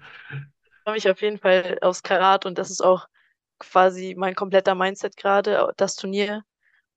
Ich 0.63 0.83
freue 0.83 0.93
mich 0.95 1.09
auf 1.09 1.21
jeden 1.21 1.37
Fall 1.37 1.77
aufs 1.81 2.03
Karat 2.03 2.45
und 2.45 2.57
das 2.57 2.71
ist 2.71 2.81
auch 2.81 3.07
quasi 3.59 4.15
mein 4.17 4.35
kompletter 4.35 4.75
Mindset 4.75 5.17
gerade, 5.17 5.71
das 5.77 5.95
Turnier 5.95 6.43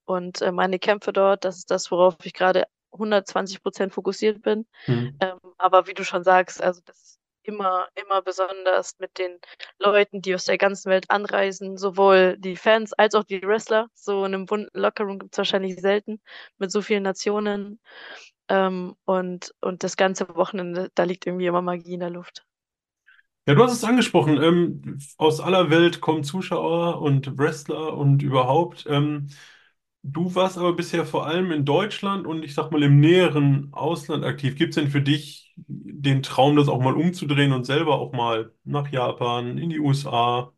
und 0.04 0.40
äh, 0.42 0.52
meine 0.52 0.78
Kämpfe 0.78 1.12
dort. 1.12 1.44
Das 1.44 1.56
ist 1.56 1.70
das, 1.70 1.90
worauf 1.90 2.16
ich 2.24 2.32
gerade 2.32 2.64
120 2.92 3.62
Prozent 3.62 3.92
fokussiert 3.92 4.42
bin. 4.42 4.66
Hm. 4.84 5.16
Ähm, 5.20 5.38
aber 5.58 5.86
wie 5.86 5.94
du 5.94 6.04
schon 6.04 6.24
sagst, 6.24 6.62
also 6.62 6.80
das 6.84 7.18
immer, 7.44 7.88
immer 7.94 8.22
besonders 8.22 8.98
mit 8.98 9.18
den 9.18 9.38
Leuten, 9.78 10.22
die 10.22 10.34
aus 10.34 10.44
der 10.46 10.58
ganzen 10.58 10.90
Welt 10.90 11.10
anreisen, 11.10 11.76
sowohl 11.78 12.36
die 12.38 12.56
Fans 12.56 12.92
als 12.94 13.14
auch 13.14 13.24
die 13.24 13.42
Wrestler. 13.42 13.88
So 13.94 14.24
in 14.24 14.34
einem 14.34 14.46
bunten 14.46 14.78
Lockerroom 14.78 15.18
gibt 15.18 15.34
es 15.34 15.38
wahrscheinlich 15.38 15.80
selten 15.80 16.20
mit 16.58 16.70
so 16.72 16.82
vielen 16.82 17.02
Nationen. 17.04 17.80
Ähm, 18.48 18.96
und, 19.04 19.54
und 19.60 19.82
das 19.84 19.96
ganze 19.96 20.28
Wochenende, 20.36 20.90
da 20.94 21.04
liegt 21.04 21.26
irgendwie 21.26 21.46
immer 21.46 21.62
Magie 21.62 21.94
in 21.94 22.00
der 22.00 22.10
Luft. 22.10 22.44
Ja, 23.46 23.54
du 23.54 23.62
hast 23.62 23.72
es 23.72 23.84
angesprochen. 23.84 24.42
Ähm, 24.42 24.98
aus 25.18 25.40
aller 25.40 25.68
Welt 25.70 26.00
kommen 26.00 26.24
Zuschauer 26.24 27.02
und 27.02 27.36
Wrestler 27.38 27.94
und 27.96 28.22
überhaupt. 28.22 28.86
Ähm, 28.88 29.28
du 30.02 30.34
warst 30.34 30.56
aber 30.58 30.74
bisher 30.74 31.04
vor 31.06 31.26
allem 31.26 31.52
in 31.52 31.64
Deutschland 31.66 32.26
und 32.26 32.42
ich 32.42 32.54
sag 32.54 32.70
mal 32.70 32.82
im 32.82 33.00
näheren 33.00 33.68
Ausland 33.72 34.24
aktiv. 34.24 34.56
Gibt 34.56 34.70
es 34.70 34.76
denn 34.82 34.90
für 34.90 35.02
dich 35.02 35.43
den 35.56 36.22
Traum, 36.22 36.56
das 36.56 36.68
auch 36.68 36.80
mal 36.80 36.94
umzudrehen 36.94 37.52
und 37.52 37.64
selber 37.64 37.98
auch 37.98 38.12
mal 38.12 38.52
nach 38.64 38.88
Japan, 38.90 39.58
in 39.58 39.70
die 39.70 39.80
USA? 39.80 40.52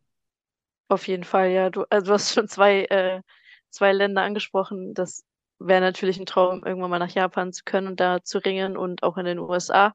Auf 0.88 1.08
jeden 1.08 1.24
Fall, 1.24 1.50
ja. 1.50 1.70
Du, 1.70 1.84
also 1.90 2.06
du 2.06 2.12
hast 2.14 2.32
schon 2.34 2.48
zwei, 2.48 2.84
äh, 2.86 3.22
zwei 3.70 3.92
Länder 3.92 4.22
angesprochen. 4.22 4.94
Das 4.94 5.24
wäre 5.58 5.80
natürlich 5.80 6.18
ein 6.18 6.26
Traum, 6.26 6.64
irgendwann 6.64 6.90
mal 6.90 6.98
nach 6.98 7.10
Japan 7.10 7.52
zu 7.52 7.64
können 7.64 7.88
und 7.88 8.00
da 8.00 8.22
zu 8.22 8.38
ringen 8.38 8.76
und 8.76 9.02
auch 9.02 9.16
in 9.16 9.24
den 9.26 9.38
USA. 9.38 9.94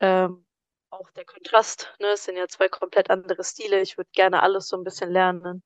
Ähm, 0.00 0.46
auch 0.90 1.10
der 1.12 1.24
Kontrast, 1.26 1.94
ne? 2.00 2.08
Es 2.08 2.24
sind 2.24 2.36
ja 2.36 2.48
zwei 2.48 2.68
komplett 2.68 3.10
andere 3.10 3.44
Stile. 3.44 3.80
Ich 3.82 3.98
würde 3.98 4.10
gerne 4.14 4.42
alles 4.42 4.68
so 4.68 4.76
ein 4.76 4.84
bisschen 4.84 5.10
lernen. 5.12 5.62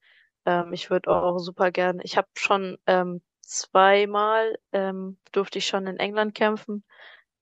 Ähm, 0.47 0.73
ich 0.73 0.91
würde 0.91 1.11
auch 1.11 1.39
super 1.39 1.71
gerne, 1.73 2.03
ich 2.05 2.17
habe 2.17 2.29
schon 2.37 2.79
ähm, 2.87 3.23
zweimal 3.43 4.59
ähm, 4.73 5.19
durfte 5.33 5.59
ich 5.59 5.67
schon 5.69 5.87
in 5.87 5.99
England 5.99 6.35
kämpfen. 6.35 6.85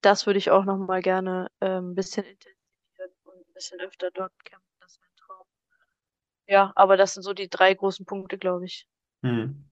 Das 0.02 0.26
würde 0.26 0.38
ich 0.38 0.50
auch 0.50 0.64
noch 0.66 0.76
mal 0.76 1.00
gerne 1.00 1.50
ähm, 1.62 1.92
ein 1.92 1.95
bisschen 1.95 2.25
intensivieren 2.25 3.11
und 3.25 3.35
ein 3.49 3.52
bisschen 3.54 3.80
öfter 3.80 4.11
dort 4.11 4.33
kämpfen. 4.45 4.69
Das 4.80 4.99
wäre 5.00 5.11
ein 5.11 5.16
Traum. 5.16 5.47
Ja, 6.47 6.73
aber 6.76 6.99
das 6.99 7.14
sind 7.14 7.23
so 7.23 7.33
die 7.33 7.49
drei 7.49 7.73
großen 7.73 8.04
Punkte, 8.04 8.37
glaube 8.37 8.66
ich. 8.66 8.87
Hm. 9.23 9.64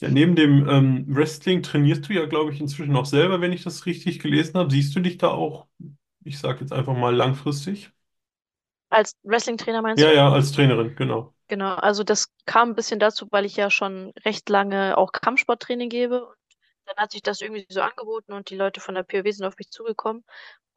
Ja, 0.00 0.10
neben 0.10 0.36
dem 0.36 0.68
ähm, 0.68 1.06
Wrestling 1.08 1.62
trainierst 1.62 2.08
du 2.08 2.14
ja, 2.14 2.26
glaube 2.26 2.52
ich, 2.52 2.60
inzwischen 2.60 2.96
auch 2.96 3.06
selber, 3.06 3.40
wenn 3.40 3.52
ich 3.52 3.64
das 3.64 3.86
richtig 3.86 4.20
gelesen 4.20 4.54
habe. 4.58 4.70
Siehst 4.70 4.94
du 4.96 5.00
dich 5.00 5.18
da 5.18 5.28
auch, 5.30 5.68
ich 6.24 6.38
sage 6.38 6.60
jetzt 6.62 6.72
einfach 6.72 6.96
mal 6.96 7.14
langfristig? 7.16 7.92
Als 8.90 9.16
Wrestling-Trainer 9.22 9.80
meinst 9.80 10.04
Ja, 10.04 10.10
du? 10.10 10.12
ja, 10.12 10.32
als 10.32 10.52
Trainerin, 10.52 10.94
genau. 10.96 11.34
Genau, 11.48 11.74
also 11.74 12.04
das 12.04 12.28
kam 12.46 12.70
ein 12.70 12.74
bisschen 12.74 13.00
dazu, 13.00 13.26
weil 13.30 13.44
ich 13.44 13.56
ja 13.56 13.70
schon 13.70 14.12
recht 14.24 14.48
lange 14.48 14.96
auch 14.96 15.12
Kampfsporttraining 15.12 15.88
gebe. 15.90 16.34
Dann 16.88 17.02
hat 17.04 17.12
sich 17.12 17.22
das 17.22 17.40
irgendwie 17.40 17.66
so 17.70 17.82
angeboten 17.82 18.32
und 18.32 18.50
die 18.50 18.56
Leute 18.56 18.80
von 18.80 18.94
der 18.96 19.04
POW 19.04 19.32
sind 19.32 19.46
auf 19.46 19.56
mich 19.58 19.70
zugekommen. 19.70 20.24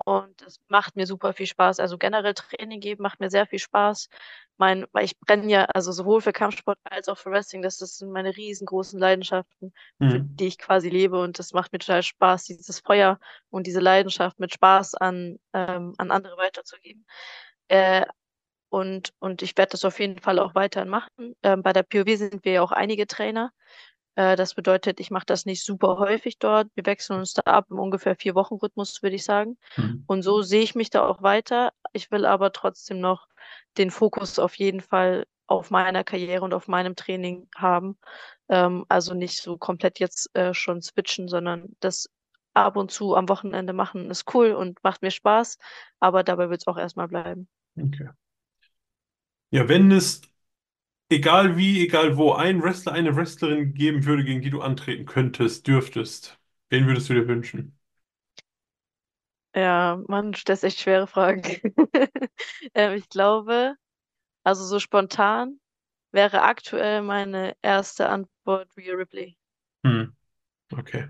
Und 0.03 0.41
es 0.43 0.59
macht 0.67 0.95
mir 0.95 1.05
super 1.05 1.33
viel 1.33 1.45
Spaß. 1.45 1.79
Also 1.79 1.97
generell 1.99 2.33
Training 2.33 2.79
geben 2.79 3.03
macht 3.03 3.19
mir 3.19 3.29
sehr 3.29 3.45
viel 3.45 3.59
Spaß. 3.59 4.09
Mein, 4.57 4.85
weil 4.93 5.05
ich 5.05 5.19
brenne 5.19 5.47
ja, 5.51 5.65
also 5.65 5.91
sowohl 5.91 6.21
für 6.21 6.33
Kampfsport 6.33 6.79
als 6.83 7.07
auch 7.09 7.17
für 7.19 7.29
Wrestling. 7.31 7.61
Das, 7.61 7.77
das 7.77 7.97
sind 7.97 8.11
meine 8.11 8.35
riesengroßen 8.35 8.99
Leidenschaften, 8.99 9.73
für 10.09 10.15
Hm. 10.15 10.35
die 10.37 10.47
ich 10.47 10.57
quasi 10.57 10.89
lebe. 10.89 11.19
Und 11.21 11.37
das 11.39 11.53
macht 11.53 11.71
mir 11.71 11.79
total 11.79 12.01
Spaß, 12.03 12.45
dieses 12.45 12.79
Feuer 12.79 13.19
und 13.51 13.67
diese 13.67 13.79
Leidenschaft 13.79 14.39
mit 14.39 14.53
Spaß 14.53 14.95
an, 14.95 15.39
ähm, 15.53 15.93
an 15.97 16.11
andere 16.11 16.37
weiterzugeben. 16.37 17.05
Äh, 17.69 18.05
und, 18.69 19.13
und 19.19 19.41
ich 19.41 19.57
werde 19.57 19.71
das 19.71 19.85
auf 19.85 19.99
jeden 19.99 20.19
Fall 20.19 20.39
auch 20.39 20.55
weiterhin 20.55 20.89
machen. 20.89 21.35
Ähm, 21.43 21.61
bei 21.63 21.73
der 21.73 21.83
POW 21.83 22.17
sind 22.17 22.45
wir 22.45 22.53
ja 22.53 22.61
auch 22.61 22.71
einige 22.71 23.05
Trainer. 23.07 23.51
Äh, 24.15 24.35
das 24.35 24.55
bedeutet, 24.55 24.99
ich 24.99 25.11
mache 25.11 25.25
das 25.25 25.45
nicht 25.45 25.63
super 25.63 25.97
häufig 25.97 26.37
dort. 26.39 26.67
Wir 26.75 26.85
wechseln 26.85 27.19
uns 27.19 27.33
da 27.33 27.43
ab 27.43 27.67
im 27.69 27.79
ungefähr 27.79 28.15
vier 28.15 28.35
Wochen 28.35 28.55
Rhythmus, 28.55 29.01
würde 29.01 29.15
ich 29.15 29.23
sagen. 29.23 29.57
Hm. 29.75 30.03
Und 30.07 30.21
so 30.23 30.41
sehe 30.41 30.61
ich 30.61 30.75
mich 30.75 30.89
da 30.89 31.05
auch 31.07 31.21
weiter. 31.21 31.71
Ich 31.93 32.11
will 32.11 32.25
aber 32.25 32.51
trotzdem 32.51 32.99
noch 32.99 33.27
den 33.77 33.91
Fokus 33.91 34.39
auf 34.39 34.55
jeden 34.55 34.81
Fall 34.81 35.25
auf 35.47 35.69
meiner 35.69 36.03
Karriere 36.03 36.43
und 36.43 36.53
auf 36.53 36.67
meinem 36.67 36.95
Training 36.95 37.47
haben. 37.55 37.97
Ähm, 38.49 38.85
also 38.89 39.13
nicht 39.13 39.41
so 39.41 39.57
komplett 39.57 39.99
jetzt 39.99 40.33
äh, 40.35 40.53
schon 40.53 40.81
switchen, 40.81 41.27
sondern 41.27 41.75
das 41.79 42.09
ab 42.53 42.75
und 42.75 42.91
zu 42.91 43.15
am 43.15 43.29
Wochenende 43.29 43.73
machen 43.73 44.09
ist 44.09 44.33
cool 44.33 44.51
und 44.51 44.83
macht 44.83 45.01
mir 45.01 45.11
Spaß. 45.11 45.57
Aber 45.99 46.23
dabei 46.23 46.49
wird 46.49 46.61
es 46.61 46.67
auch 46.67 46.77
erstmal 46.77 47.07
bleiben. 47.07 47.47
Okay. 47.77 48.09
Ja, 49.51 49.67
wenn 49.67 49.91
es 49.91 50.21
egal 51.11 51.57
wie, 51.57 51.83
egal 51.83 52.17
wo, 52.17 52.33
ein 52.33 52.61
Wrestler, 52.63 52.93
eine 52.93 53.15
Wrestlerin 53.15 53.73
geben 53.73 54.05
würde, 54.05 54.23
gegen 54.23 54.41
die 54.41 54.49
du 54.49 54.61
antreten 54.61 55.05
könntest, 55.05 55.67
dürftest, 55.67 56.39
wen 56.69 56.87
würdest 56.87 57.09
du 57.09 57.13
dir 57.13 57.27
wünschen? 57.27 57.77
Ja, 59.55 60.01
Mann, 60.07 60.31
du 60.33 60.37
stellst 60.37 60.63
echt 60.63 60.79
schwere 60.79 61.07
Fragen. 61.07 61.43
Ähm, 62.73 62.93
ich 62.97 63.09
glaube, 63.09 63.75
also 64.43 64.65
so 64.65 64.79
spontan 64.79 65.59
wäre 66.11 66.43
aktuell 66.43 67.01
meine 67.03 67.55
erste 67.63 68.09
Antwort 68.09 68.69
Rhea 68.77 68.93
Ripley. 68.95 69.37
Hm, 69.85 70.15
okay. 70.73 71.09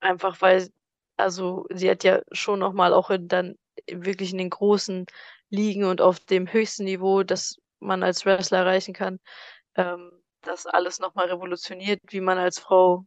Einfach 0.00 0.40
weil, 0.42 0.70
also 1.16 1.66
sie 1.70 1.90
hat 1.90 2.04
ja 2.04 2.22
schon 2.32 2.58
nochmal 2.60 2.92
auch 2.94 3.10
in, 3.10 3.28
dann 3.28 3.56
wirklich 3.90 4.32
in 4.32 4.38
den 4.38 4.50
großen 4.50 5.06
Ligen 5.50 5.84
und 5.84 6.00
auf 6.00 6.20
dem 6.20 6.50
höchsten 6.52 6.84
Niveau, 6.84 7.22
das 7.22 7.56
man 7.80 8.02
als 8.02 8.24
Wrestler 8.26 8.58
erreichen 8.58 8.94
kann, 8.94 9.20
ähm, 9.76 10.12
das 10.42 10.66
alles 10.66 11.00
nochmal 11.00 11.28
revolutioniert, 11.30 12.00
wie 12.08 12.20
man 12.20 12.38
als 12.38 12.58
Frau 12.60 13.06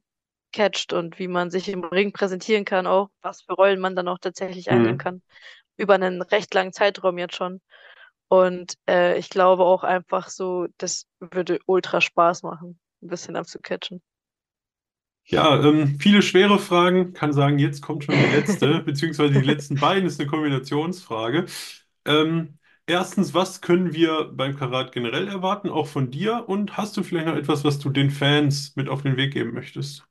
catcht 0.53 0.93
und 0.93 1.19
wie 1.19 1.27
man 1.29 1.51
sich 1.51 1.69
im 1.69 1.83
Ring 1.85 2.13
präsentieren 2.13 2.65
kann, 2.65 2.87
auch 2.87 3.09
was 3.21 3.43
für 3.43 3.53
Rollen 3.53 3.79
man 3.81 3.95
dann 3.95 4.07
auch 4.09 4.19
tatsächlich 4.19 4.71
einnehmen 4.71 4.97
Hm. 4.97 4.99
kann. 4.99 5.21
Über 5.77 5.95
einen 5.95 6.21
recht 6.23 6.53
langen 6.53 6.73
Zeitraum 6.73 7.17
jetzt 7.19 7.35
schon. 7.35 7.61
Und 8.29 8.75
äh, 8.89 9.17
ich 9.19 9.29
glaube 9.29 9.63
auch 9.65 9.83
einfach 9.83 10.29
so, 10.29 10.67
das 10.77 11.07
würde 11.19 11.59
ultra 11.67 12.01
Spaß 12.01 12.43
machen, 12.43 12.79
ein 13.01 13.07
bisschen 13.09 13.35
abzucatchen. 13.35 14.01
Ja, 15.25 15.61
ähm, 15.63 15.99
viele 15.99 16.21
schwere 16.23 16.57
Fragen. 16.59 17.13
Kann 17.13 17.33
sagen, 17.33 17.59
jetzt 17.59 17.81
kommt 17.81 18.03
schon 18.03 18.17
die 18.17 18.25
letzte, 18.25 18.81
beziehungsweise 18.83 19.33
die 19.33 19.41
letzten 19.45 19.77
beiden 19.79 20.07
ist 20.07 20.19
eine 20.19 20.29
Kombinationsfrage. 20.29 21.45
Ähm, 22.05 22.58
erstens, 22.89 23.33
was 23.33 23.61
können 23.61 23.93
wir 23.93 24.25
beim 24.33 24.57
Karat 24.57 24.91
generell 24.91 25.27
erwarten, 25.27 25.69
auch 25.69 25.87
von 25.87 26.11
dir? 26.11 26.47
Und 26.47 26.77
hast 26.77 26.97
du 26.97 27.03
vielleicht 27.03 27.27
noch 27.27 27.35
etwas, 27.35 27.63
was 27.63 27.79
du 27.79 27.89
den 27.89 28.09
Fans 28.11 28.75
mit 28.75 28.89
auf 28.89 29.03
den 29.03 29.15
Weg 29.15 29.33
geben 29.33 29.53
möchtest? 29.53 30.05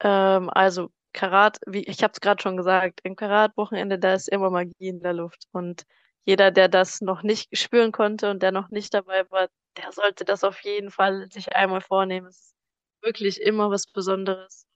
Ähm, 0.00 0.48
also 0.50 0.90
Karat, 1.12 1.58
wie 1.66 1.84
ich 1.84 2.02
habe 2.02 2.12
es 2.12 2.20
gerade 2.20 2.42
schon 2.42 2.56
gesagt, 2.56 3.00
im 3.02 3.16
Karat-Wochenende, 3.16 3.98
da 3.98 4.14
ist 4.14 4.28
immer 4.28 4.50
Magie 4.50 4.88
in 4.88 5.02
der 5.02 5.12
Luft. 5.12 5.44
Und 5.52 5.84
jeder, 6.24 6.50
der 6.50 6.68
das 6.68 7.00
noch 7.00 7.22
nicht 7.22 7.56
spüren 7.56 7.92
konnte 7.92 8.30
und 8.30 8.42
der 8.42 8.52
noch 8.52 8.70
nicht 8.70 8.94
dabei 8.94 9.28
war, 9.30 9.48
der 9.76 9.92
sollte 9.92 10.24
das 10.24 10.44
auf 10.44 10.60
jeden 10.60 10.90
Fall 10.90 11.28
sich 11.30 11.54
einmal 11.54 11.80
vornehmen. 11.80 12.28
Es 12.28 12.36
ist 12.38 12.54
wirklich 13.02 13.40
immer 13.40 13.70
was 13.70 13.86
Besonderes. 13.86 14.66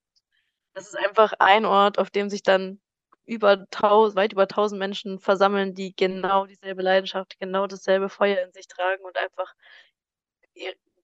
Das 0.74 0.88
ist 0.88 0.98
einfach 0.98 1.32
ein 1.38 1.64
Ort, 1.64 1.98
auf 1.98 2.10
dem 2.10 2.28
sich 2.28 2.42
dann 2.42 2.80
über 3.26 3.68
tausend, 3.70 4.16
weit 4.16 4.32
über 4.32 4.48
tausend 4.48 4.78
Menschen 4.78 5.18
versammeln, 5.18 5.74
die 5.74 5.94
genau 5.94 6.46
dieselbe 6.46 6.82
Leidenschaft, 6.82 7.38
genau 7.38 7.66
dasselbe 7.66 8.08
Feuer 8.08 8.42
in 8.44 8.52
sich 8.52 8.68
tragen 8.68 9.04
und 9.04 9.16
einfach 9.18 9.54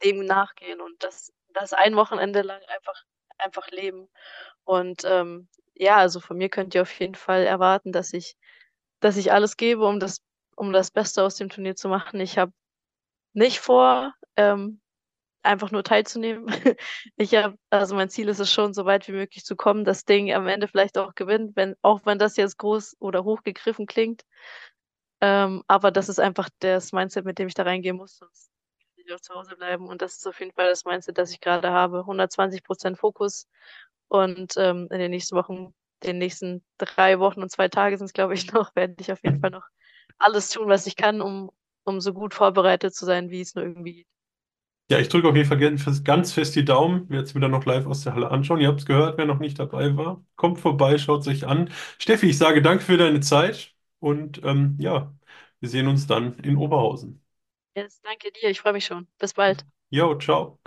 dem 0.02 0.24
nachgehen 0.24 0.80
und 0.80 1.02
das, 1.02 1.32
das 1.54 1.72
ein 1.72 1.96
Wochenende 1.96 2.42
lang 2.42 2.60
einfach, 2.68 3.04
einfach 3.38 3.68
leben. 3.70 4.08
Und 4.64 5.04
ähm, 5.04 5.48
ja, 5.74 5.96
also 5.96 6.20
von 6.20 6.36
mir 6.36 6.48
könnt 6.48 6.74
ihr 6.74 6.82
auf 6.82 7.00
jeden 7.00 7.14
Fall 7.14 7.44
erwarten, 7.44 7.92
dass 7.92 8.12
ich, 8.12 8.36
dass 9.00 9.16
ich 9.16 9.32
alles 9.32 9.56
gebe, 9.56 9.86
um 9.86 10.00
das, 10.00 10.18
um 10.56 10.72
das 10.72 10.90
Beste 10.90 11.22
aus 11.22 11.36
dem 11.36 11.48
Turnier 11.48 11.76
zu 11.76 11.88
machen. 11.88 12.20
Ich 12.20 12.38
habe 12.38 12.52
nicht 13.32 13.60
vor, 13.60 14.14
ähm, 14.36 14.81
einfach 15.42 15.70
nur 15.70 15.84
teilzunehmen. 15.84 16.46
Ich 17.16 17.34
habe, 17.34 17.56
also 17.70 17.94
mein 17.94 18.10
Ziel 18.10 18.28
ist 18.28 18.40
es 18.40 18.52
schon, 18.52 18.74
so 18.74 18.84
weit 18.84 19.08
wie 19.08 19.12
möglich 19.12 19.44
zu 19.44 19.56
kommen, 19.56 19.84
das 19.84 20.04
Ding 20.04 20.32
am 20.32 20.48
Ende 20.48 20.68
vielleicht 20.68 20.98
auch 20.98 21.14
gewinnt, 21.14 21.56
wenn, 21.56 21.76
auch 21.82 22.00
wenn 22.04 22.18
das 22.18 22.36
jetzt 22.36 22.58
groß 22.58 22.96
oder 23.00 23.24
hochgegriffen 23.24 23.86
klingt. 23.86 24.24
Ähm, 25.20 25.62
aber 25.68 25.90
das 25.92 26.08
ist 26.08 26.20
einfach 26.20 26.48
das 26.60 26.92
Mindset, 26.92 27.24
mit 27.24 27.38
dem 27.38 27.48
ich 27.48 27.54
da 27.54 27.62
reingehen 27.64 27.96
muss, 27.96 28.16
sonst 28.18 28.50
ich 28.96 29.14
auch 29.14 29.20
zu 29.20 29.34
Hause 29.34 29.56
bleiben. 29.56 29.88
Und 29.88 30.02
das 30.02 30.16
ist 30.16 30.26
auf 30.26 30.40
jeden 30.40 30.52
Fall 30.52 30.68
das 30.68 30.84
Mindset, 30.84 31.18
das 31.18 31.30
ich 31.32 31.40
gerade 31.40 31.70
habe. 31.70 32.04
120% 32.06 32.96
Fokus. 32.96 33.48
Und 34.08 34.54
ähm, 34.56 34.88
in 34.90 34.98
den 34.98 35.10
nächsten 35.10 35.36
Wochen, 35.36 35.74
den 36.02 36.18
nächsten 36.18 36.64
drei 36.78 37.18
Wochen 37.20 37.42
und 37.42 37.50
zwei 37.50 37.68
Tage 37.68 37.96
sind 37.98 38.06
es, 38.06 38.12
glaube 38.12 38.34
ich, 38.34 38.46
noch, 38.52 38.74
werde 38.76 38.94
ich 39.00 39.12
auf 39.12 39.22
jeden 39.24 39.40
Fall 39.40 39.50
noch 39.50 39.66
alles 40.18 40.50
tun, 40.50 40.68
was 40.68 40.86
ich 40.86 40.96
kann, 40.96 41.20
um, 41.20 41.50
um 41.84 42.00
so 42.00 42.12
gut 42.12 42.34
vorbereitet 42.34 42.94
zu 42.94 43.06
sein, 43.06 43.30
wie 43.30 43.40
es 43.40 43.54
nur 43.54 43.64
irgendwie 43.64 43.94
geht. 43.94 44.06
Ja, 44.92 44.98
ich 44.98 45.08
drücke 45.08 45.28
auf 45.28 45.34
jeden 45.36 45.48
Fall 45.48 45.58
ganz 46.04 46.32
fest 46.34 46.54
die 46.54 46.64
Daumen. 46.64 47.10
Es 47.14 47.34
mir 47.34 47.40
dann 47.40 47.50
noch 47.50 47.64
live 47.64 47.86
aus 47.86 48.02
der 48.02 48.14
Halle 48.14 48.30
anschauen. 48.30 48.60
Ihr 48.60 48.68
habt 48.68 48.80
es 48.80 48.86
gehört, 48.86 49.16
wer 49.16 49.24
noch 49.26 49.38
nicht 49.38 49.58
dabei 49.58 49.96
war. 49.96 50.22
Kommt 50.36 50.58
vorbei, 50.60 50.98
schaut 50.98 51.22
es 51.22 51.28
euch 51.28 51.46
an. 51.46 51.70
Steffi, 51.98 52.26
ich 52.30 52.38
sage 52.38 52.60
danke 52.62 52.84
für 52.84 52.98
deine 52.98 53.20
Zeit 53.20 53.74
und 54.00 54.42
ähm, 54.44 54.76
ja, 54.78 55.14
wir 55.60 55.68
sehen 55.70 55.88
uns 55.88 56.06
dann 56.06 56.38
in 56.40 56.56
Oberhausen. 56.56 57.22
Yes, 57.76 58.00
danke 58.02 58.32
dir, 58.32 58.48
ich 58.48 58.60
freue 58.62 58.72
mich 58.72 58.86
schon. 58.86 59.06
Bis 59.18 59.34
bald. 59.34 59.66
Jo, 59.90 60.16
ciao. 60.18 60.58